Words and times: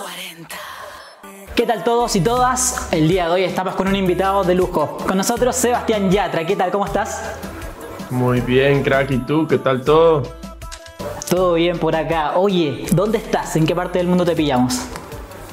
40. 0.00 0.56
¿Qué 1.54 1.66
tal 1.66 1.84
todos 1.84 2.16
y 2.16 2.22
todas? 2.22 2.88
El 2.90 3.06
día 3.06 3.26
de 3.26 3.32
hoy 3.32 3.44
estamos 3.44 3.74
con 3.74 3.86
un 3.86 3.94
invitado 3.94 4.44
de 4.44 4.54
lujo. 4.54 4.96
Con 5.06 5.18
nosotros 5.18 5.54
Sebastián 5.54 6.10
Yatra. 6.10 6.46
¿Qué 6.46 6.56
tal? 6.56 6.70
¿Cómo 6.70 6.86
estás? 6.86 7.36
Muy 8.08 8.40
bien, 8.40 8.82
crack. 8.82 9.10
¿Y 9.10 9.18
tú? 9.18 9.46
¿Qué 9.46 9.58
tal 9.58 9.84
todo? 9.84 10.22
Todo 11.28 11.54
bien 11.54 11.78
por 11.78 11.94
acá. 11.94 12.38
Oye, 12.38 12.86
¿dónde 12.92 13.18
estás? 13.18 13.56
¿En 13.56 13.66
qué 13.66 13.74
parte 13.74 13.98
del 13.98 14.06
mundo 14.06 14.24
te 14.24 14.34
pillamos? 14.34 14.80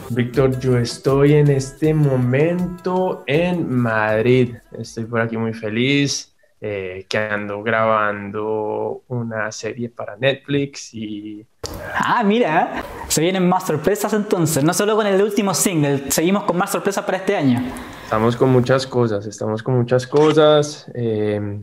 Víctor, 0.09 0.57
yo 0.61 0.77
estoy 0.77 1.33
en 1.33 1.49
este 1.51 1.93
momento 1.93 3.23
en 3.27 3.69
Madrid. 3.69 4.55
Estoy 4.79 5.03
por 5.03 5.19
aquí 5.19 5.35
muy 5.35 5.53
feliz, 5.53 6.33
eh, 6.59 7.05
que 7.07 7.17
ando 7.17 7.61
grabando 7.63 9.03
una 9.07 9.51
serie 9.51 9.89
para 9.89 10.15
Netflix 10.17 10.93
y... 10.93 11.45
Ah, 11.93 12.23
mira, 12.23 12.83
se 13.07 13.21
vienen 13.21 13.47
más 13.47 13.67
sorpresas 13.67 14.13
entonces, 14.13 14.63
no 14.63 14.73
solo 14.73 14.95
con 14.95 15.05
el 15.07 15.21
último 15.21 15.53
single, 15.53 16.09
seguimos 16.11 16.43
con 16.43 16.57
más 16.57 16.71
sorpresas 16.71 17.03
para 17.05 17.17
este 17.17 17.35
año. 17.35 17.61
Estamos 18.03 18.35
con 18.35 18.49
muchas 18.49 18.87
cosas, 18.87 19.25
estamos 19.25 19.61
con 19.61 19.77
muchas 19.77 20.07
cosas. 20.07 20.89
Eh, 20.95 21.61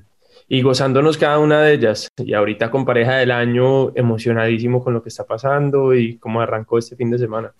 y 0.49 0.62
gozándonos 0.62 1.16
cada 1.16 1.38
una 1.38 1.63
de 1.63 1.74
ellas. 1.74 2.09
Y 2.19 2.35
ahorita 2.35 2.71
con 2.71 2.85
pareja 2.85 3.15
del 3.15 3.30
año, 3.30 3.95
emocionadísimo 3.97 4.83
con 4.83 4.95
lo 4.95 5.02
que 5.02 5.09
está 5.09 5.24
pasando 5.24 5.95
y 5.95 6.19
cómo 6.19 6.41
arrancó 6.41 6.79
este 6.79 6.97
fin 6.97 7.11
de 7.11 7.19
semana. 7.19 7.52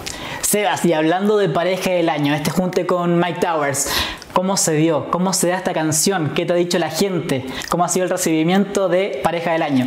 Sebas, 0.43 0.85
y 0.85 0.93
hablando 0.93 1.37
de 1.39 1.49
pareja 1.49 1.91
del 1.91 2.09
año, 2.09 2.35
este 2.35 2.51
junte 2.51 2.87
con 2.87 3.19
Mike 3.19 3.41
Towers, 3.41 3.91
¿cómo 4.35 4.57
se 4.57 4.75
dio? 4.75 5.11
¿Cómo 5.11 5.33
se 5.33 5.49
da 5.49 5.57
esta 5.57 5.73
canción? 5.73 6.35
¿Qué 6.35 6.45
te 6.45 6.53
ha 6.53 6.57
dicho 6.57 6.79
la 6.79 6.91
gente? 6.91 7.47
¿Cómo 7.71 7.85
ha 7.85 7.89
sido 7.89 8.05
el 8.05 8.11
recibimiento 8.11 8.89
de 8.89 9.21
pareja 9.23 9.53
del 9.53 9.63
año? 9.63 9.87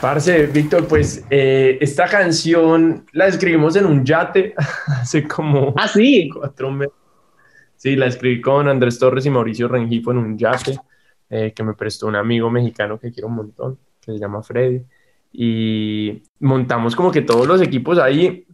Parce, 0.00 0.46
Víctor, 0.46 0.86
pues 0.86 1.24
eh, 1.30 1.78
esta 1.80 2.06
canción 2.06 3.06
la 3.12 3.26
escribimos 3.26 3.74
en 3.74 3.86
un 3.86 4.04
yate 4.04 4.54
hace 4.86 5.26
como 5.26 5.74
¿Ah, 5.76 5.88
sí? 5.88 6.30
cuatro 6.32 6.70
meses. 6.70 6.94
Sí, 7.74 7.96
la 7.96 8.06
escribí 8.06 8.40
con 8.40 8.68
Andrés 8.68 8.98
Torres 8.98 9.24
y 9.26 9.30
Mauricio 9.30 9.66
Rengifo 9.66 10.12
en 10.12 10.18
un 10.18 10.38
yate. 10.38 10.78
Eh, 11.30 11.52
que 11.54 11.62
me 11.62 11.74
prestó 11.74 12.06
un 12.06 12.16
amigo 12.16 12.48
mexicano 12.50 12.98
que 12.98 13.12
quiero 13.12 13.28
un 13.28 13.34
montón, 13.34 13.78
que 14.00 14.12
se 14.12 14.18
llama 14.18 14.42
Freddy. 14.42 14.82
Y 15.32 16.22
montamos 16.40 16.94
como 16.94 17.10
que 17.10 17.22
todos 17.22 17.46
los 17.46 17.60
equipos 17.62 17.98
ahí. 17.98 18.46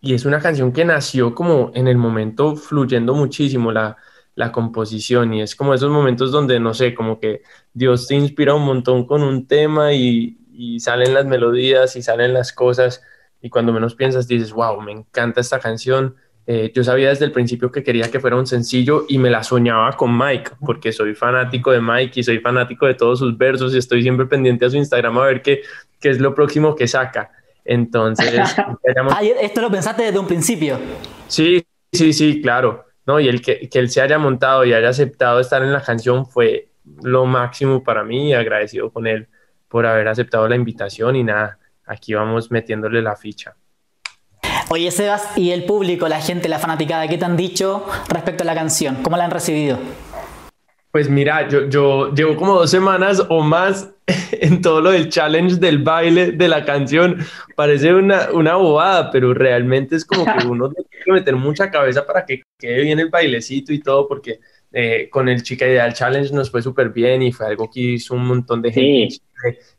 Y 0.00 0.14
es 0.14 0.24
una 0.24 0.38
canción 0.40 0.72
que 0.72 0.84
nació 0.84 1.34
como 1.34 1.72
en 1.74 1.88
el 1.88 1.96
momento 1.96 2.56
fluyendo 2.56 3.14
muchísimo 3.14 3.72
la, 3.72 3.96
la 4.34 4.52
composición. 4.52 5.34
Y 5.34 5.42
es 5.42 5.54
como 5.54 5.74
esos 5.74 5.90
momentos 5.90 6.32
donde, 6.32 6.60
no 6.60 6.74
sé, 6.74 6.94
como 6.94 7.20
que 7.20 7.42
Dios 7.72 8.06
te 8.06 8.14
inspira 8.14 8.54
un 8.54 8.64
montón 8.64 9.06
con 9.06 9.22
un 9.22 9.46
tema 9.46 9.92
y, 9.92 10.38
y 10.52 10.80
salen 10.80 11.14
las 11.14 11.26
melodías 11.26 11.96
y 11.96 12.02
salen 12.02 12.32
las 12.32 12.52
cosas. 12.52 13.02
Y 13.40 13.50
cuando 13.50 13.72
menos 13.72 13.94
piensas, 13.94 14.26
dices, 14.28 14.52
wow, 14.52 14.80
me 14.80 14.92
encanta 14.92 15.40
esta 15.40 15.58
canción 15.58 16.16
eh, 16.46 16.70
yo 16.74 16.84
sabía 16.84 17.08
desde 17.08 17.24
el 17.24 17.32
principio 17.32 17.72
que 17.72 17.82
quería 17.82 18.10
que 18.10 18.20
fuera 18.20 18.36
un 18.36 18.46
sencillo 18.46 19.06
y 19.08 19.16
me 19.18 19.30
la 19.30 19.42
soñaba 19.42 19.92
con 19.92 20.16
Mike, 20.16 20.52
porque 20.60 20.92
soy 20.92 21.14
fanático 21.14 21.70
de 21.70 21.80
Mike 21.80 22.20
y 22.20 22.22
soy 22.22 22.38
fanático 22.38 22.86
de 22.86 22.94
todos 22.94 23.18
sus 23.18 23.36
versos 23.38 23.74
y 23.74 23.78
estoy 23.78 24.02
siempre 24.02 24.26
pendiente 24.26 24.66
a 24.66 24.70
su 24.70 24.76
Instagram 24.76 25.16
a 25.18 25.26
ver 25.26 25.42
qué, 25.42 25.62
qué 25.98 26.10
es 26.10 26.20
lo 26.20 26.34
próximo 26.34 26.74
que 26.74 26.86
saca. 26.86 27.30
Entonces... 27.64 28.54
Ah, 29.10 29.22
¿Esto 29.22 29.62
lo 29.62 29.70
pensaste 29.70 30.02
desde 30.04 30.18
un 30.18 30.26
principio? 30.26 30.78
Sí, 31.26 31.64
sí, 31.92 32.12
sí, 32.12 32.40
claro. 32.42 32.84
No, 33.06 33.20
y 33.20 33.28
el 33.28 33.42
que, 33.42 33.68
que 33.68 33.78
él 33.78 33.90
se 33.90 34.00
haya 34.00 34.18
montado 34.18 34.64
y 34.64 34.72
haya 34.72 34.88
aceptado 34.88 35.40
estar 35.40 35.62
en 35.62 35.72
la 35.72 35.82
canción 35.82 36.26
fue 36.26 36.68
lo 37.02 37.26
máximo 37.26 37.82
para 37.82 38.04
mí 38.04 38.30
y 38.30 38.32
agradecido 38.34 38.90
con 38.90 39.06
él 39.06 39.28
por 39.68 39.86
haber 39.86 40.08
aceptado 40.08 40.48
la 40.48 40.56
invitación 40.56 41.16
y 41.16 41.24
nada, 41.24 41.58
aquí 41.84 42.14
vamos 42.14 42.50
metiéndole 42.50 43.02
la 43.02 43.16
ficha. 43.16 43.56
Oye, 44.70 44.90
Sebas, 44.90 45.36
¿y 45.36 45.50
el 45.50 45.64
público, 45.64 46.08
la 46.08 46.20
gente, 46.20 46.48
la 46.48 46.58
fanaticada, 46.58 47.06
qué 47.08 47.18
te 47.18 47.24
han 47.24 47.36
dicho 47.36 47.84
respecto 48.08 48.44
a 48.44 48.46
la 48.46 48.54
canción? 48.54 49.02
¿Cómo 49.02 49.16
la 49.16 49.24
han 49.24 49.30
recibido? 49.30 49.78
Pues 50.90 51.10
mira, 51.10 51.48
yo, 51.48 51.68
yo 51.68 52.14
llevo 52.14 52.36
como 52.36 52.54
dos 52.54 52.70
semanas 52.70 53.22
o 53.28 53.42
más 53.42 53.90
en 54.32 54.62
todo 54.62 54.80
lo 54.80 54.90
del 54.90 55.08
challenge 55.08 55.56
del 55.56 55.78
baile 55.78 56.32
de 56.32 56.48
la 56.48 56.64
canción. 56.64 57.18
Parece 57.56 57.92
una, 57.92 58.30
una 58.32 58.54
bobada, 58.54 59.10
pero 59.10 59.34
realmente 59.34 59.96
es 59.96 60.04
como 60.04 60.24
que 60.24 60.46
uno 60.46 60.72
que 61.04 61.12
meter 61.12 61.36
mucha 61.36 61.70
cabeza 61.70 62.06
para 62.06 62.24
que 62.24 62.42
quede 62.58 62.82
bien 62.82 62.98
el 62.98 63.10
bailecito 63.10 63.72
y 63.72 63.80
todo, 63.80 64.08
porque 64.08 64.40
eh, 64.72 65.08
con 65.08 65.28
el 65.28 65.42
Chica 65.44 65.66
Ideal 65.66 65.94
Challenge 65.94 66.32
nos 66.34 66.50
fue 66.50 66.60
súper 66.60 66.90
bien 66.90 67.22
y 67.22 67.30
fue 67.30 67.46
algo 67.46 67.70
que 67.70 67.80
hizo 67.80 68.14
un 68.14 68.26
montón 68.26 68.60
de 68.60 68.72
gente 68.72 69.18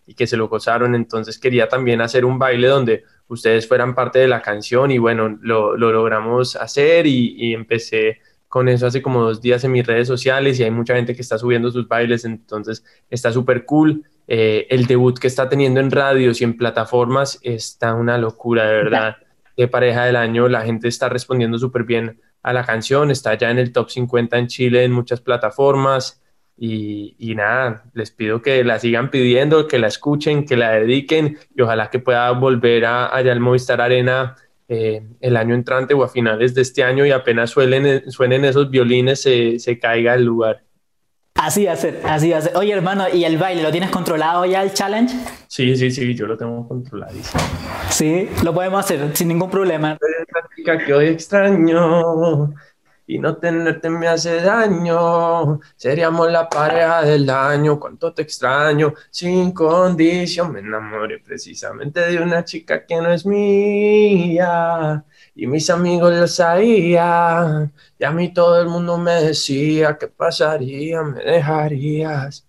y 0.08 0.14
que 0.14 0.26
se 0.26 0.38
lo 0.38 0.48
gozaron. 0.48 0.96
Entonces 0.96 1.38
quería 1.38 1.68
también 1.68 2.00
hacer 2.00 2.24
un 2.24 2.40
baile 2.40 2.68
donde 2.68 3.04
ustedes 3.28 3.68
fueran 3.68 3.94
parte 3.94 4.20
de 4.20 4.28
la 4.28 4.42
canción 4.42 4.92
y 4.92 4.98
bueno, 4.98 5.38
lo, 5.42 5.76
logramos 5.76 6.56
hacer 6.56 7.08
y, 7.08 7.54
empecé 7.54 8.20
con 8.48 8.70
eso 8.70 8.88
hace 8.88 9.02
como 9.02 9.24
dos 9.24 9.42
días 9.42 9.66
en 9.66 9.74
mis 9.74 9.86
redes 9.86 10.08
sociales 10.08 10.60
y 10.60 10.64
hay 10.64 10.72
mucha 10.72 10.96
gente 10.96 11.14
que 11.14 11.22
está 11.22 11.38
subiendo 11.38 11.72
sus 11.72 11.90
bailes, 11.90 12.24
entonces 12.24 12.86
está 13.10 13.34
súper 13.34 13.66
cool. 13.66 14.06
Eh, 14.28 14.66
el 14.70 14.86
debut 14.86 15.20
que 15.20 15.28
está 15.28 15.50
teniendo 15.50 15.82
en 15.82 15.92
radios 15.92 16.40
y 16.40 16.46
en 16.46 16.56
plataformas 16.56 17.38
está 17.42 17.94
una 17.96 18.18
locura, 18.18 18.66
de 18.66 18.76
verdad. 18.76 19.18
De 19.58 19.68
pareja 19.68 20.06
del 20.06 20.16
año, 20.16 20.48
la 20.48 20.62
gente 20.62 20.88
está 20.88 21.10
respondiendo 21.10 21.58
súper 21.58 21.84
bien 21.84 22.20
a 22.44 22.54
la 22.54 22.66
canción, 22.66 23.10
está 23.10 23.34
ya 23.36 23.50
en 23.50 23.58
el 23.58 23.72
top 23.72 23.90
50 23.90 24.38
en 24.38 24.48
Chile 24.48 24.84
en 24.84 24.92
muchas 24.92 25.22
plataformas. 25.22 26.22
Y, 26.58 27.34
nada, 27.36 27.84
les 27.94 28.12
pido 28.12 28.42
que 28.42 28.64
la 28.64 28.80
sigan 28.80 29.12
pidiendo, 29.12 29.68
que 29.68 29.78
la 29.78 29.88
escuchen, 29.88 30.46
que 30.46 30.56
la 30.56 30.72
dediquen 30.72 31.38
y 31.54 31.62
ojalá 31.62 31.90
que 31.90 32.00
pueda 32.00 32.32
volver 32.32 32.86
a, 32.86 33.14
allá 33.14 33.34
al 33.34 33.42
Movistar 33.42 33.82
Arena 33.82 34.38
eh, 34.70 35.04
el 35.20 35.38
año 35.38 35.54
entrante 35.54 35.94
o 35.94 36.04
a 36.04 36.08
finales 36.08 36.56
de 36.56 36.62
este 36.62 36.84
año 36.84 37.06
y 37.06 37.12
apenas 37.12 37.50
suelen, 37.50 38.10
suenen 38.10 38.46
esos 38.46 38.70
violines 38.70 39.22
se, 39.22 39.60
se 39.60 39.80
caiga 39.80 40.16
el 40.16 40.24
lugar. 40.24 40.65
Así 41.36 41.66
va 41.66 41.74
a 41.74 41.76
ser, 41.76 42.02
así 42.06 42.32
va 42.32 42.38
a 42.38 42.42
ser. 42.42 42.56
Oye, 42.56 42.72
hermano, 42.72 43.10
¿y 43.14 43.26
el 43.26 43.38
baile 43.38 43.62
lo 43.62 43.70
tienes 43.70 43.90
controlado 43.90 44.46
ya 44.46 44.64
el 44.64 44.74
challenge? 44.74 45.14
Sí, 45.48 45.76
sí, 45.76 45.92
sí, 45.92 46.16
yo 46.16 46.28
lo 46.28 46.38
tengo 46.38 46.66
controladísimo. 46.66 47.44
Sí, 47.90 48.30
lo 48.42 48.54
podemos 48.54 48.80
hacer 48.80 49.16
sin 49.16 49.28
ningún 49.28 49.50
problema. 49.50 49.98
que 50.86 50.94
hoy 50.94 51.08
extraño 51.08 52.54
y 53.06 53.20
no 53.20 53.36
tenerte 53.38 53.90
me 53.90 54.08
hace 54.08 54.42
daño. 54.42 55.60
Seríamos 55.76 56.32
la 56.32 56.48
pareja 56.48 57.02
del 57.02 57.30
año, 57.30 57.80
cuánto 57.80 58.14
te 58.14 58.22
extraño, 58.22 58.94
sin 59.12 59.52
condición. 59.52 60.54
Me 60.54 60.62
enamoré 60.62 61.20
precisamente 61.20 62.00
de 62.00 62.18
una 62.18 62.46
chica 62.46 62.86
que 62.86 62.96
no 62.96 63.12
es 63.12 63.26
mía 63.26 65.04
y 65.36 65.48
mis 65.48 65.70
amigos 65.70 66.14
lo 66.14 66.28
sabían. 66.28 67.74
Y 68.00 68.04
a 68.06 68.12
mí 68.12 68.34
todo 68.34 68.62
el 68.62 68.68
mundo 68.70 68.98
me 68.98 69.14
decía, 69.14 69.98
¿qué 70.00 70.08
pasaría? 70.08 71.04
¿Me 71.04 71.22
dejarías? 71.24 72.48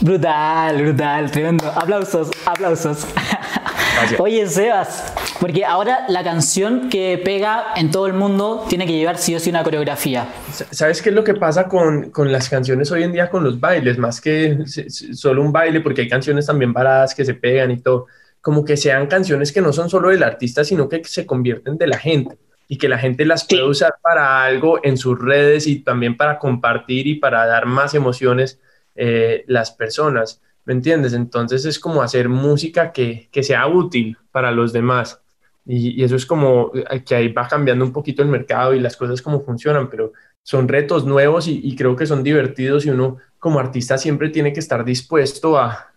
Brutal, 0.00 0.82
brutal, 0.82 1.30
tremendo. 1.30 1.66
Aplausos, 1.66 2.30
aplausos. 2.46 3.06
Oye, 4.18 4.46
Sebas, 4.46 5.12
porque 5.40 5.64
ahora 5.64 6.06
la 6.08 6.24
canción 6.24 6.88
que 6.88 7.20
pega 7.22 7.74
en 7.76 7.90
todo 7.90 8.06
el 8.06 8.14
mundo 8.14 8.64
tiene 8.68 8.86
que 8.86 8.92
llevar 8.92 9.18
sí 9.18 9.34
o 9.34 9.40
sí 9.40 9.50
una 9.50 9.62
coreografía. 9.62 10.26
¿Sabes 10.70 11.02
qué 11.02 11.10
es 11.10 11.14
lo 11.14 11.22
que 11.22 11.34
pasa 11.34 11.68
con, 11.68 12.10
con 12.10 12.32
las 12.32 12.48
canciones 12.48 12.90
hoy 12.90 13.02
en 13.02 13.12
día 13.12 13.28
con 13.28 13.44
los 13.44 13.60
bailes? 13.60 13.98
Más 13.98 14.20
que 14.20 14.58
solo 14.66 15.42
un 15.42 15.52
baile, 15.52 15.80
porque 15.80 16.02
hay 16.02 16.08
canciones 16.08 16.46
también 16.46 16.72
baladas 16.72 17.14
que 17.14 17.24
se 17.24 17.34
pegan 17.34 17.70
y 17.72 17.78
todo. 17.78 18.06
Como 18.40 18.64
que 18.64 18.76
sean 18.76 19.06
canciones 19.06 19.52
que 19.52 19.60
no 19.60 19.72
son 19.72 19.90
solo 19.90 20.10
del 20.10 20.22
artista, 20.22 20.64
sino 20.64 20.88
que 20.88 21.04
se 21.04 21.26
convierten 21.26 21.76
de 21.76 21.86
la 21.86 21.98
gente 21.98 22.38
y 22.68 22.78
que 22.78 22.88
la 22.88 22.98
gente 22.98 23.24
las 23.24 23.46
puede 23.46 23.64
usar 23.64 23.94
para 24.02 24.44
algo 24.44 24.80
en 24.84 24.96
sus 24.96 25.18
redes 25.18 25.66
y 25.66 25.80
también 25.80 26.16
para 26.16 26.38
compartir 26.38 27.06
y 27.06 27.16
para 27.16 27.46
dar 27.46 27.66
más 27.66 27.94
emociones 27.94 28.60
eh, 28.94 29.44
las 29.48 29.72
personas. 29.72 30.40
¿me 30.64 30.74
entiendes? 30.74 31.14
Entonces 31.14 31.64
es 31.64 31.80
como 31.80 32.02
hacer 32.02 32.28
música 32.28 32.92
que, 32.92 33.28
que 33.32 33.42
sea 33.42 33.66
útil 33.66 34.16
para 34.30 34.52
los 34.52 34.72
demás. 34.72 35.20
Y, 35.66 36.00
y, 36.00 36.04
eso 36.04 36.16
es 36.16 36.26
como 36.26 36.70
eh, 36.74 37.02
que 37.04 37.14
ahí 37.14 37.28
va 37.32 37.48
cambiando 37.48 37.84
un 37.84 37.92
poquito 37.92 38.22
el 38.22 38.28
mercado 38.28 38.74
y 38.74 38.80
las 38.80 38.96
cosas 38.96 39.20
como 39.22 39.40
funcionan, 39.40 39.90
pero 39.90 40.12
son 40.42 40.68
retos 40.68 41.04
nuevos 41.04 41.48
y, 41.48 41.60
y 41.62 41.76
creo 41.76 41.96
que 41.96 42.06
son 42.06 42.22
divertidos 42.22 42.86
y 42.86 42.90
uno 42.90 43.18
como 43.38 43.58
artista 43.58 43.98
siempre 43.98 44.30
tiene 44.30 44.52
que 44.52 44.60
estar 44.60 44.84
dispuesto 44.84 45.58
a, 45.58 45.92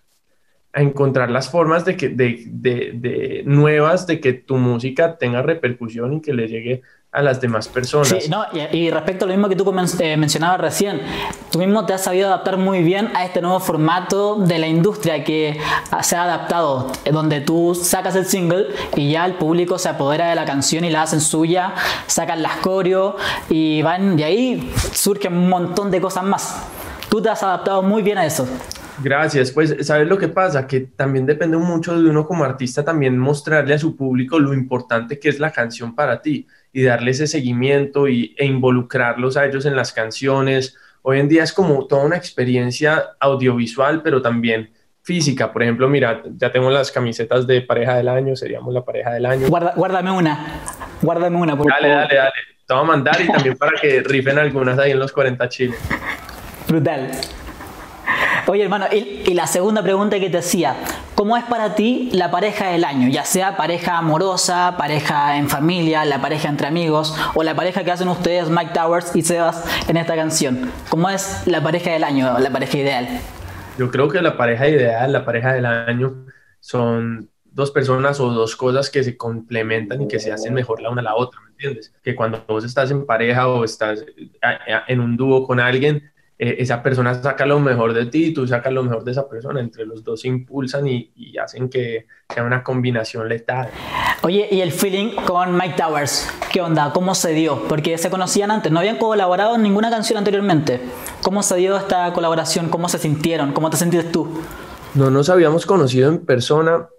a 0.73 0.81
encontrar 0.81 1.29
las 1.29 1.49
formas 1.49 1.85
de 1.85 1.95
que, 1.95 2.09
de, 2.09 2.43
de, 2.47 2.91
de, 2.95 3.43
nuevas 3.45 4.07
de 4.07 4.19
que 4.19 4.33
tu 4.33 4.57
música 4.57 5.17
tenga 5.17 5.43
repercusión 5.43 6.13
y 6.13 6.21
que 6.21 6.33
le 6.33 6.47
llegue 6.47 6.81
a 7.11 7.21
las 7.21 7.39
demás 7.39 7.67
personas. 7.67 8.07
Sí, 8.07 8.27
no, 8.27 8.43
y, 8.71 8.89
respecto 8.89 9.25
a 9.25 9.27
lo 9.27 9.35
mismo 9.35 9.47
que 9.47 9.55
tú 9.55 9.71
eh, 9.99 10.17
mencionabas 10.17 10.59
recién, 10.59 10.99
tú 11.51 11.59
mismo 11.59 11.85
te 11.85 11.93
has 11.93 12.03
sabido 12.03 12.27
adaptar 12.27 12.57
muy 12.57 12.81
bien 12.81 13.11
a 13.13 13.23
este 13.23 13.39
nuevo 13.39 13.59
formato 13.59 14.37
de 14.37 14.57
la 14.57 14.67
industria 14.67 15.23
que 15.23 15.59
se 16.01 16.15
ha 16.15 16.23
adaptado, 16.23 16.91
donde 17.11 17.41
tú 17.41 17.75
sacas 17.75 18.15
el 18.15 18.25
single 18.25 18.69
y 18.95 19.11
ya 19.11 19.27
el 19.27 19.35
público 19.35 19.77
se 19.77 19.89
apodera 19.89 20.29
de 20.29 20.35
la 20.35 20.45
canción 20.45 20.85
y 20.85 20.89
la 20.89 21.03
hacen 21.03 21.21
suya, 21.21 21.75
sacan 22.07 22.41
las 22.41 22.57
coreos 22.57 23.13
y 23.47 23.83
van, 23.83 24.17
de 24.17 24.23
ahí 24.23 24.73
surgen 24.93 25.37
un 25.37 25.49
montón 25.49 25.91
de 25.91 26.01
cosas 26.01 26.23
más. 26.23 26.63
Tú 27.09 27.21
te 27.21 27.29
has 27.29 27.43
adaptado 27.43 27.83
muy 27.83 28.01
bien 28.01 28.17
a 28.17 28.25
eso. 28.25 28.47
Gracias. 29.01 29.51
Pues, 29.51 29.75
¿sabes 29.81 30.07
lo 30.07 30.17
que 30.17 30.27
pasa? 30.27 30.67
Que 30.67 30.81
también 30.81 31.25
depende 31.25 31.57
mucho 31.57 31.99
de 31.99 32.09
uno 32.09 32.27
como 32.27 32.43
artista 32.43 32.83
también 32.83 33.17
mostrarle 33.17 33.73
a 33.73 33.79
su 33.79 33.95
público 33.95 34.39
lo 34.39 34.53
importante 34.53 35.19
que 35.19 35.29
es 35.29 35.39
la 35.39 35.51
canción 35.51 35.95
para 35.95 36.21
ti 36.21 36.47
y 36.71 36.83
darle 36.83 37.11
ese 37.11 37.27
seguimiento 37.27 38.07
y, 38.07 38.35
e 38.37 38.45
involucrarlos 38.45 39.37
a 39.37 39.45
ellos 39.45 39.65
en 39.65 39.75
las 39.75 39.93
canciones. 39.93 40.77
Hoy 41.01 41.19
en 41.19 41.29
día 41.29 41.43
es 41.43 41.53
como 41.53 41.85
toda 41.87 42.05
una 42.05 42.17
experiencia 42.17 43.11
audiovisual, 43.19 44.01
pero 44.01 44.21
también 44.21 44.71
física. 45.01 45.51
Por 45.51 45.63
ejemplo, 45.63 45.87
mira, 45.89 46.23
ya 46.37 46.51
tengo 46.51 46.69
las 46.69 46.91
camisetas 46.91 47.45
de 47.45 47.61
pareja 47.61 47.95
del 47.95 48.07
año, 48.07 48.35
seríamos 48.35 48.73
la 48.73 48.83
pareja 48.83 49.11
del 49.11 49.25
año. 49.25 49.47
guárdame 49.49 50.11
una, 50.11 50.61
guárdame 51.01 51.37
una, 51.37 51.57
por 51.57 51.67
Dale, 51.67 51.89
dale, 51.89 52.15
dale. 52.15 52.31
Te 52.65 52.73
voy 52.73 52.83
a 52.83 52.85
mandar 52.85 53.21
y 53.21 53.27
también 53.27 53.57
para 53.57 53.73
que 53.79 54.01
rifen 54.01 54.39
algunas 54.39 54.79
ahí 54.79 54.91
en 54.91 54.99
los 54.99 55.11
40 55.11 55.49
chiles. 55.49 55.77
Brutal. 56.67 57.11
Oye, 58.45 58.61
hermano, 58.63 58.87
y, 58.91 59.33
la 59.33 59.47
segunda 59.47 59.81
pregunta 59.81 60.19
que 60.19 60.29
te 60.29 60.37
hacía, 60.37 60.75
¿cómo 61.15 61.37
es 61.37 61.45
para 61.45 61.75
ti 61.75 62.09
la 62.11 62.29
pareja 62.29 62.67
del 62.67 62.83
año? 62.83 63.07
Ya 63.07 63.23
sea 63.23 63.55
pareja 63.55 63.97
amorosa, 63.97 64.75
pareja 64.77 65.37
en 65.37 65.49
familia, 65.49 66.03
la 66.03 66.21
pareja 66.21 66.49
entre 66.49 66.67
amigos 66.67 67.15
o 67.35 67.43
la 67.43 67.55
pareja 67.55 67.85
que 67.85 67.91
hacen 67.91 68.09
ustedes, 68.09 68.49
Mike 68.49 68.71
Towers 68.73 69.15
y 69.15 69.21
Sebas, 69.21 69.63
en 69.87 69.95
esta 69.95 70.15
canción. 70.15 70.71
¿Cómo 70.89 71.09
es 71.09 71.47
la 71.47 71.63
pareja 71.63 71.91
del 71.91 72.03
año, 72.03 72.37
la 72.37 72.49
pareja 72.49 72.77
ideal? 72.77 73.07
Yo 73.77 73.89
creo 73.89 74.09
que 74.09 74.21
la 74.21 74.35
pareja 74.35 74.67
ideal, 74.67 75.13
la 75.13 75.23
pareja 75.23 75.53
del 75.53 75.65
año, 75.65 76.25
son 76.59 77.29
dos 77.45 77.71
personas 77.71 78.19
o 78.19 78.29
dos 78.29 78.57
cosas 78.57 78.89
que 78.89 79.03
se 79.03 79.15
complementan 79.15 80.01
y 80.01 80.07
que 80.09 80.19
se 80.19 80.33
hacen 80.33 80.53
mejor 80.53 80.81
la 80.81 80.89
una 80.89 80.99
a 80.99 81.05
la 81.05 81.15
otra, 81.15 81.39
¿me 81.41 81.51
entiendes? 81.51 81.93
Que 82.03 82.13
cuando 82.13 82.43
vos 82.45 82.65
estás 82.65 82.91
en 82.91 83.05
pareja 83.05 83.47
o 83.47 83.63
estás 83.63 84.03
en 84.87 84.99
un 84.99 85.15
dúo 85.15 85.47
con 85.47 85.61
alguien, 85.61 86.11
eh, 86.43 86.57
esa 86.59 86.83
persona 86.83 87.13
saca 87.15 87.45
lo 87.45 87.57
mejor 87.61 87.93
de 87.93 88.05
ti 88.07 88.25
y 88.25 88.33
tú 88.33 88.45
sacas 88.45 88.73
lo 88.73 88.83
mejor 88.83 89.05
de 89.05 89.11
esa 89.11 89.29
persona. 89.29 89.61
Entre 89.61 89.85
los 89.85 90.03
dos 90.03 90.19
se 90.21 90.27
impulsan 90.27 90.85
y, 90.87 91.09
y, 91.15 91.37
hacen 91.37 91.69
que 91.69 92.07
sea 92.27 92.43
una 92.43 92.61
combinación 92.61 93.29
letal. 93.29 93.69
Oye, 94.23 94.49
¿y 94.51 94.59
el 94.59 94.73
feeling 94.73 95.15
con 95.25 95.55
Mike 95.55 95.75
Towers? 95.77 96.29
¿Qué 96.51 96.59
onda? 96.59 96.91
¿Cómo 96.93 97.15
se 97.15 97.31
dio? 97.31 97.63
Porque 97.69 97.97
se 97.97 98.09
conocían 98.09 98.51
antes, 98.51 98.73
no 98.73 98.79
habían 98.79 98.97
colaborado 98.97 99.55
en 99.55 99.63
ninguna 99.63 99.89
canción 99.89 100.17
anteriormente. 100.17 100.81
¿Cómo 101.21 101.43
se 101.43 101.55
dio 101.55 101.77
esta 101.77 102.11
colaboración? 102.11 102.67
¿Cómo 102.67 102.89
se 102.89 102.99
sintieron? 102.99 103.53
¿Cómo 103.53 103.69
te 103.69 103.77
sentiste 103.77 104.09
tú? 104.09 104.27
No 104.95 105.09
nos 105.09 105.29
habíamos 105.29 105.65
conocido 105.65 106.09
en 106.09 106.25
persona 106.25 106.89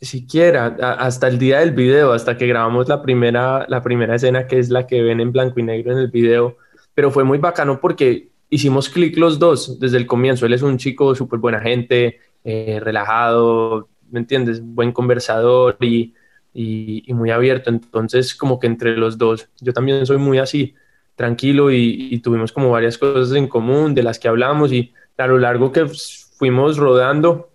siquiera 0.00 0.76
hasta 0.98 1.28
el 1.28 1.38
día 1.38 1.60
del 1.60 1.70
video, 1.70 2.12
hasta 2.12 2.36
que 2.36 2.48
grabamos 2.48 2.88
la 2.88 3.00
primera, 3.00 3.64
la 3.68 3.80
primera 3.80 4.16
escena 4.16 4.48
que 4.48 4.58
es 4.58 4.70
la 4.70 4.88
que 4.88 5.02
ven 5.02 5.20
en 5.20 5.30
blanco 5.30 5.60
y 5.60 5.62
negro 5.62 5.92
en 5.92 5.98
el 5.98 6.08
video. 6.08 6.56
Pero 6.94 7.12
fue 7.12 7.22
muy 7.22 7.38
bacano 7.38 7.80
porque 7.80 8.30
hicimos 8.50 8.88
clic 8.88 9.16
los 9.16 9.38
dos 9.38 9.78
desde 9.78 9.96
el 9.96 10.06
comienzo. 10.06 10.46
Él 10.46 10.52
es 10.52 10.62
un 10.62 10.78
chico 10.78 11.14
súper 11.14 11.38
buena 11.38 11.60
gente, 11.60 12.20
eh, 12.44 12.78
relajado, 12.80 13.88
¿me 14.10 14.20
entiendes? 14.20 14.60
Buen 14.62 14.92
conversador 14.92 15.76
y, 15.80 16.14
y, 16.54 17.12
muy 17.12 17.30
abierto. 17.30 17.70
Entonces, 17.70 18.34
como 18.34 18.58
que 18.58 18.66
entre 18.66 18.96
los 18.96 19.18
dos, 19.18 19.48
yo 19.60 19.72
también 19.72 20.06
soy 20.06 20.18
muy 20.18 20.38
así, 20.38 20.74
tranquilo 21.14 21.70
y, 21.72 22.18
tuvimos 22.20 22.52
como 22.52 22.70
varias 22.70 22.98
cosas 22.98 23.36
en 23.36 23.48
común 23.48 23.94
de 23.94 24.02
las 24.02 24.18
que 24.18 24.28
hablamos 24.28 24.72
y 24.72 24.92
a 25.18 25.26
lo 25.26 25.38
largo 25.38 25.72
que 25.72 25.86
fuimos 26.38 26.76
rodando, 26.76 27.50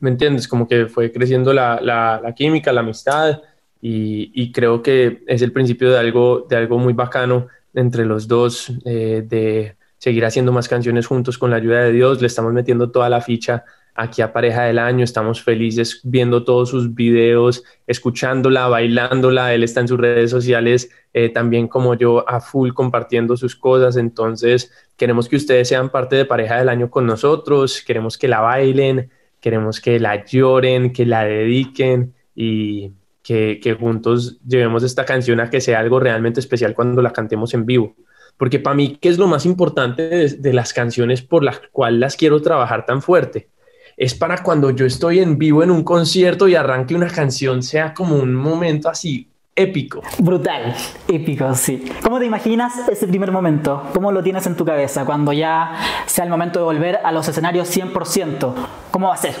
¿me 0.00 0.10
entiendes? 0.10 0.48
Como 0.48 0.68
que 0.68 0.86
fue 0.86 1.12
creciendo 1.12 1.52
la, 1.52 1.80
la, 1.80 2.20
la 2.22 2.34
química, 2.34 2.72
la 2.72 2.80
amistad 2.80 3.40
y, 3.80 4.30
y, 4.34 4.52
creo 4.52 4.82
que 4.82 5.22
es 5.26 5.42
el 5.42 5.52
principio 5.52 5.90
de 5.90 5.98
algo, 5.98 6.46
de 6.48 6.56
algo 6.56 6.78
muy 6.78 6.92
bacano 6.92 7.48
entre 7.74 8.04
los 8.04 8.28
dos, 8.28 8.72
eh, 8.84 9.24
de 9.26 9.76
seguir 10.00 10.24
haciendo 10.24 10.50
más 10.50 10.66
canciones 10.66 11.06
juntos 11.06 11.36
con 11.36 11.50
la 11.50 11.56
ayuda 11.56 11.82
de 11.82 11.92
Dios. 11.92 12.20
Le 12.22 12.26
estamos 12.26 12.54
metiendo 12.54 12.90
toda 12.90 13.10
la 13.10 13.20
ficha 13.20 13.64
aquí 13.94 14.22
a 14.22 14.32
Pareja 14.32 14.62
del 14.62 14.78
Año. 14.78 15.04
Estamos 15.04 15.42
felices 15.42 16.00
viendo 16.02 16.42
todos 16.42 16.70
sus 16.70 16.94
videos, 16.94 17.62
escuchándola, 17.86 18.66
bailándola. 18.68 19.52
Él 19.52 19.62
está 19.62 19.80
en 19.80 19.88
sus 19.88 20.00
redes 20.00 20.30
sociales 20.30 20.90
eh, 21.12 21.28
también 21.28 21.68
como 21.68 21.94
yo 21.94 22.26
a 22.26 22.40
full 22.40 22.72
compartiendo 22.72 23.36
sus 23.36 23.54
cosas. 23.54 23.98
Entonces, 23.98 24.72
queremos 24.96 25.28
que 25.28 25.36
ustedes 25.36 25.68
sean 25.68 25.90
parte 25.90 26.16
de 26.16 26.24
Pareja 26.24 26.56
del 26.56 26.70
Año 26.70 26.88
con 26.90 27.06
nosotros. 27.06 27.84
Queremos 27.86 28.16
que 28.16 28.26
la 28.26 28.40
bailen, 28.40 29.10
queremos 29.38 29.82
que 29.82 30.00
la 30.00 30.24
lloren, 30.24 30.94
que 30.94 31.04
la 31.04 31.24
dediquen 31.26 32.14
y 32.34 32.92
que, 33.22 33.60
que 33.62 33.74
juntos 33.74 34.40
llevemos 34.46 34.82
esta 34.82 35.04
canción 35.04 35.40
a 35.40 35.50
que 35.50 35.60
sea 35.60 35.78
algo 35.78 36.00
realmente 36.00 36.40
especial 36.40 36.72
cuando 36.72 37.02
la 37.02 37.12
cantemos 37.12 37.52
en 37.52 37.66
vivo 37.66 37.94
porque 38.40 38.58
para 38.58 38.74
mí, 38.74 38.96
¿qué 38.98 39.10
es 39.10 39.18
lo 39.18 39.26
más 39.26 39.44
importante 39.44 40.02
de, 40.02 40.52
las 40.54 40.72
canciones 40.72 41.20
por 41.20 41.44
las 41.44 41.60
cuales 41.72 42.00
las 42.00 42.16
quiero 42.16 42.40
trabajar 42.40 42.86
tan 42.86 43.02
fuerte? 43.02 43.50
Es 43.98 44.14
para 44.14 44.42
cuando 44.42 44.70
yo 44.70 44.86
estoy 44.86 45.18
en 45.18 45.36
vivo 45.36 45.62
en 45.62 45.70
un 45.70 45.84
concierto 45.84 46.48
y 46.48 46.54
arranque 46.54 46.94
una 46.94 47.08
canción, 47.08 47.62
sea 47.62 47.92
como 47.92 48.16
un 48.16 48.34
momento 48.34 48.88
así 48.88 49.28
épico. 49.54 50.00
Brutal, 50.20 50.74
épico, 51.06 51.54
sí. 51.54 51.84
¿Cómo 52.02 52.18
te 52.18 52.24
imaginas 52.24 52.88
ese 52.88 53.06
primer 53.06 53.30
momento? 53.30 53.82
¿Cómo 53.92 54.10
lo 54.10 54.22
tienes 54.22 54.46
en 54.46 54.56
tu 54.56 54.64
cabeza 54.64 55.04
cuando 55.04 55.34
ya 55.34 55.76
sea 56.06 56.24
el 56.24 56.30
momento 56.30 56.60
de 56.60 56.64
volver 56.64 57.00
a 57.04 57.12
los 57.12 57.28
escenarios 57.28 57.68
100%? 57.76 58.54
¿Cómo 58.90 59.08
va 59.08 59.14
a 59.16 59.18
ser? 59.18 59.34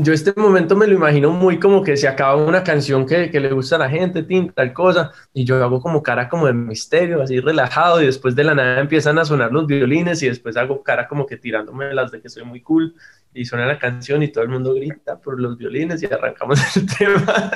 Yo 0.00 0.12
este 0.12 0.32
momento 0.36 0.76
me 0.76 0.86
lo 0.86 0.94
imagino 0.94 1.30
muy 1.30 1.58
como 1.58 1.82
que 1.82 1.96
se 1.96 2.08
acaba 2.08 2.36
una 2.36 2.62
canción 2.62 3.06
que, 3.06 3.30
que 3.30 3.40
le 3.40 3.52
gusta 3.52 3.76
a 3.76 3.80
la 3.80 3.90
gente, 3.90 4.24
tal 4.54 4.72
cosa, 4.72 5.12
y 5.32 5.44
yo 5.44 5.62
hago 5.62 5.80
como 5.80 6.02
cara 6.02 6.28
como 6.28 6.46
de 6.46 6.52
misterio, 6.52 7.22
así 7.22 7.40
relajado, 7.40 8.02
y 8.02 8.06
después 8.06 8.34
de 8.34 8.44
la 8.44 8.54
nada 8.54 8.80
empiezan 8.80 9.18
a 9.18 9.24
sonar 9.24 9.52
los 9.52 9.66
violines, 9.66 10.22
y 10.22 10.28
después 10.28 10.56
hago 10.56 10.82
cara 10.82 11.08
como 11.08 11.26
que 11.26 11.36
tirándome 11.36 11.92
las 11.94 12.10
de 12.10 12.20
que 12.20 12.28
soy 12.28 12.44
muy 12.44 12.62
cool, 12.62 12.94
y 13.34 13.44
suena 13.44 13.66
la 13.66 13.78
canción 13.78 14.22
y 14.22 14.28
todo 14.28 14.44
el 14.44 14.50
mundo 14.50 14.74
grita 14.74 15.18
por 15.18 15.40
los 15.40 15.58
violines 15.58 16.02
y 16.02 16.06
arrancamos 16.06 16.76
el 16.76 16.86
tema. 16.98 17.22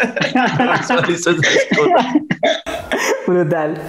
Brutal. 3.26 3.80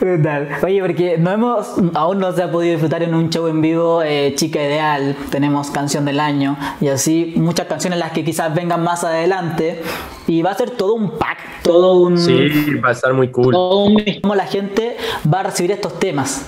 Brutal. 0.00 0.48
Oye, 0.62 0.80
porque 0.80 1.18
no 1.18 1.30
hemos, 1.32 1.74
aún 1.94 2.18
no 2.18 2.32
se 2.32 2.42
ha 2.42 2.50
podido 2.50 2.72
disfrutar 2.72 3.02
en 3.02 3.14
un 3.14 3.30
show 3.30 3.48
en 3.48 3.60
vivo 3.60 4.02
eh, 4.02 4.32
Chica 4.36 4.62
Ideal, 4.62 5.16
tenemos 5.30 5.70
Canción 5.70 6.04
del 6.04 6.20
Año 6.20 6.56
y 6.80 6.88
así 6.88 7.34
muchas 7.36 7.66
canciones 7.66 7.98
las 7.98 8.12
que 8.12 8.24
quizás 8.24 8.54
vengan 8.54 8.82
más 8.84 9.02
adelante 9.02 9.82
y 10.28 10.42
va 10.42 10.52
a 10.52 10.54
ser 10.54 10.70
todo 10.70 10.94
un 10.94 11.18
pack, 11.18 11.62
todo 11.62 12.00
un... 12.00 12.16
Sí, 12.16 12.74
va 12.84 12.90
a 12.90 12.92
estar 12.92 13.12
muy 13.12 13.28
cool. 13.28 13.52
Cómo 13.52 14.34
la 14.34 14.46
gente 14.46 14.96
va 15.32 15.40
a 15.40 15.42
recibir 15.44 15.72
estos 15.72 15.98
temas. 15.98 16.46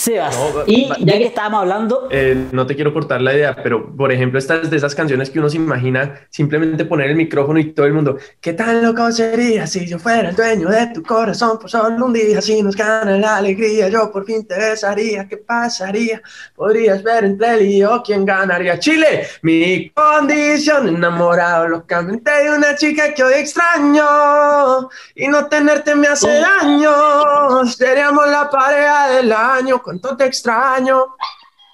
Sebas, 0.00 0.34
y 0.66 0.88
ya 1.04 1.18
que 1.18 1.26
estábamos 1.26 1.60
hablando... 1.60 2.08
Eh, 2.10 2.46
no 2.52 2.66
te 2.66 2.74
quiero 2.74 2.94
cortar 2.94 3.20
la 3.20 3.34
idea, 3.34 3.54
pero 3.62 3.94
por 3.94 4.10
ejemplo, 4.10 4.38
estas 4.38 4.70
de 4.70 4.76
esas 4.78 4.94
canciones 4.94 5.28
que 5.28 5.38
uno 5.38 5.50
se 5.50 5.58
imagina 5.58 6.26
simplemente 6.30 6.86
poner 6.86 7.10
el 7.10 7.16
micrófono 7.16 7.58
y 7.58 7.74
todo 7.74 7.84
el 7.84 7.92
mundo, 7.92 8.16
¿qué 8.40 8.54
tan 8.54 8.82
loco 8.82 9.12
sería 9.12 9.66
si 9.66 9.86
yo 9.86 9.98
fuera 9.98 10.30
el 10.30 10.36
dueño 10.36 10.70
de 10.70 10.86
tu 10.94 11.02
corazón 11.02 11.58
por 11.58 11.68
solo 11.68 12.06
un 12.06 12.14
día? 12.14 12.40
Si 12.40 12.62
nos 12.62 12.76
gana 12.76 13.18
la 13.18 13.36
alegría, 13.36 13.90
yo 13.90 14.10
por 14.10 14.24
fin 14.24 14.46
te 14.46 14.56
besaría, 14.56 15.28
¿qué 15.28 15.36
pasaría? 15.36 16.22
Podrías 16.56 17.02
ver 17.02 17.24
entre 17.24 17.54
él 17.56 17.62
y 17.66 17.78
yo 17.80 18.02
quién 18.02 18.24
ganaría. 18.24 18.78
Chile, 18.78 19.26
mi 19.42 19.90
condición, 19.90 20.88
enamorado 20.88 21.68
locamente 21.68 22.30
de 22.30 22.50
una 22.50 22.74
chica 22.74 23.12
que 23.12 23.22
hoy 23.22 23.34
extraño 23.34 24.88
y 25.14 25.28
no 25.28 25.46
tenerte 25.46 25.94
me 25.94 26.06
hace 26.06 26.40
daño. 26.40 27.66
Seríamos 27.66 28.26
la 28.30 28.48
pareja 28.48 29.10
del 29.10 29.30
año 29.30 29.82
cuánto 29.90 30.16
te 30.16 30.24
extraño. 30.24 31.16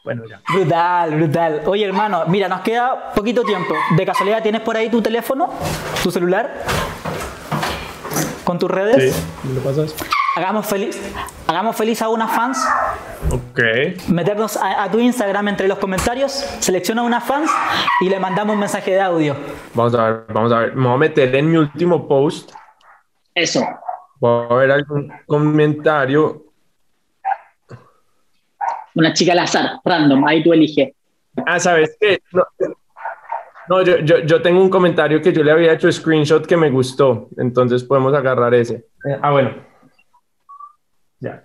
Bueno, 0.03 0.23
ya. 0.27 0.41
Brutal, 0.51 1.17
brutal. 1.17 1.63
Oye, 1.67 1.85
hermano, 1.85 2.25
mira, 2.29 2.49
nos 2.49 2.63
queda 2.63 3.13
poquito 3.13 3.43
tiempo. 3.43 3.75
¿De 3.95 4.07
casualidad 4.07 4.43
tienes 4.43 4.63
por 4.63 4.75
ahí 4.75 4.89
tu 4.89 5.03
teléfono, 5.03 5.51
tu 6.03 6.11
celular? 6.11 6.63
¿Con 8.45 8.59
tus 8.59 8.71
redes? 8.71 9.15
Sí, 9.15 9.49
¿me 9.49 9.55
lo 9.55 9.61
pasas? 9.61 9.95
Hagamos 10.35 10.65
feliz, 10.65 10.99
hagamos 11.47 11.77
feliz 11.77 12.01
a 12.01 12.09
unas 12.09 12.31
fans. 12.31 12.67
Ok. 13.31 14.09
Meternos 14.09 14.57
a, 14.57 14.91
tu 14.91 14.99
Instagram 14.99 15.49
entre 15.49 15.69
los 15.69 15.79
comentarios, 15.79 16.33
selecciona 16.61 17.03
unas 17.03 17.23
fans 17.23 17.51
y 18.01 18.09
le 18.09 18.19
mandamos 18.19 18.55
un 18.55 18.61
mensaje 18.61 18.93
de 18.93 19.01
audio. 19.01 19.37
Vamos 19.75 19.95
a 19.95 20.05
ver, 20.05 20.25
vamos 20.29 20.53
a 20.53 20.61
ver. 20.61 20.75
Me 20.75 20.85
voy 20.85 20.95
a 20.95 20.99
meter 20.99 21.35
en 21.35 21.51
mi 21.51 21.59
último 21.59 22.09
post. 22.09 22.53
Eso. 23.35 23.61
Voy 24.21 24.47
a 24.49 24.55
ver 24.55 24.71
algún 24.71 25.13
comentario 25.27 26.46
una 28.97 29.13
chica 29.13 29.33
al 29.33 29.41
azar, 29.41 29.79
random, 29.85 30.27
ahí 30.27 30.43
tú 30.43 30.53
eliges. 30.53 30.93
Ah, 31.47 31.61
¿sabes 31.61 31.97
qué? 32.01 32.21
No, 33.69 33.83
yo, 33.83 33.99
yo, 33.99 34.21
yo, 34.21 34.41
tengo 34.41 34.63
un 34.63 34.71
comentario 34.71 35.21
que 35.21 35.33
yo 35.33 35.43
le 35.43 35.51
había 35.51 35.73
hecho 35.73 35.91
screenshot 35.91 36.47
que 36.47 36.57
me 36.57 36.71
gustó, 36.71 37.29
entonces 37.37 37.85
podemos 37.85 38.15
agarrar 38.15 38.55
ese. 38.55 38.87
Ah, 39.21 39.33
bueno. 39.33 39.51
Ya. 41.21 41.45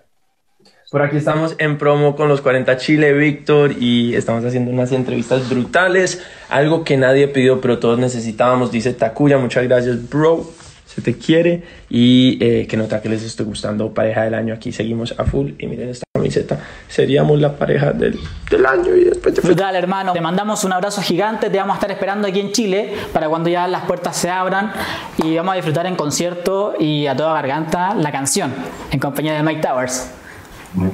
Por 0.91 1.01
aquí 1.01 1.17
estamos 1.17 1.55
en 1.57 1.77
promo 1.77 2.15
con 2.15 2.27
los 2.29 2.41
40 2.41 2.77
Chile, 2.77 3.13
Víctor, 3.13 3.71
y 3.79 4.13
estamos 4.15 4.45
haciendo 4.45 4.71
unas 4.71 4.91
entrevistas 4.91 5.49
brutales, 5.49 6.25
algo 6.49 6.83
que 6.83 6.95
nadie 6.95 7.27
pidió, 7.27 7.59
pero 7.59 7.79
todos 7.79 7.97
necesitábamos, 7.97 8.71
dice 8.71 8.93
Takuya, 8.93 9.37
muchas 9.37 9.63
gracias, 9.63 10.09
bro, 10.09 10.49
se 10.85 11.01
te 11.01 11.17
quiere, 11.17 11.63
y 11.89 12.37
eh, 12.41 12.67
que 12.67 12.77
nota 12.77 13.01
que 13.01 13.09
les 13.09 13.23
estoy 13.23 13.45
gustando, 13.45 13.93
pareja 13.93 14.23
del 14.23 14.35
año, 14.35 14.53
aquí 14.53 14.71
seguimos 14.71 15.15
a 15.17 15.25
full, 15.25 15.51
y 15.57 15.67
miren 15.67 15.89
esta 15.89 16.10
camiseta. 16.21 16.59
Seríamos 16.87 17.39
la 17.39 17.55
pareja 17.55 17.91
del, 17.91 18.19
del 18.49 18.65
año 18.65 18.95
y 18.95 19.05
después 19.05 19.35
de 19.35 19.41
Brutal, 19.41 19.75
hermano. 19.75 20.13
Te 20.13 20.21
mandamos 20.21 20.63
un 20.63 20.73
abrazo 20.73 21.01
gigante. 21.01 21.49
Te 21.49 21.57
vamos 21.57 21.73
a 21.73 21.77
estar 21.77 21.91
esperando 21.91 22.27
aquí 22.27 22.39
en 22.39 22.51
Chile 22.51 22.93
para 23.11 23.27
cuando 23.27 23.49
ya 23.49 23.67
las 23.67 23.83
puertas 23.85 24.15
se 24.15 24.29
abran 24.29 24.71
y 25.17 25.35
vamos 25.35 25.53
a 25.53 25.55
disfrutar 25.55 25.85
en 25.87 25.95
concierto 25.95 26.75
y 26.79 27.07
a 27.07 27.15
toda 27.15 27.33
garganta 27.33 27.95
la 27.95 28.11
canción 28.11 28.53
en 28.91 28.99
compañía 28.99 29.33
de 29.33 29.43
Mike 29.43 29.61
Towers. 29.61 30.11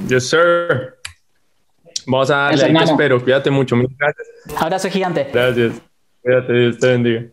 Yes, 0.07 0.29
sir. 0.29 0.95
Vamos 2.05 2.31
a 2.31 2.35
darle 2.35 2.73
te 2.73 2.83
espero. 2.85 3.21
Cuídate 3.21 3.51
mucho. 3.51 3.75
Mil 3.75 3.89
gracias. 3.97 4.61
Abrazo 4.61 4.89
gigante. 4.89 5.27
Gracias. 5.33 5.73
Cuídate, 6.21 6.53
Dios 6.53 6.79
te 6.79 6.87
bendiga. 6.87 7.23